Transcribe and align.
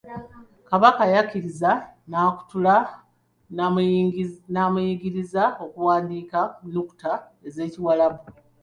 Kabaka 0.69 1.03
yakkiriza 1.13 1.71
Nakatukula 2.09 2.75
n'amuyigiriza 4.53 5.43
okuwandiika 5.65 6.39
mu 6.61 6.67
nnukuta 6.69 7.11
ez'Ekiwarabu. 7.47 8.21